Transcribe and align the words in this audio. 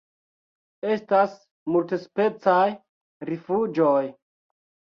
Estas 0.93 1.35
multspecaj 1.75 2.65
rifuĝoj. 3.33 4.03